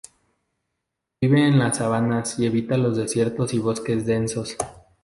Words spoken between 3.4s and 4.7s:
y bosques densos.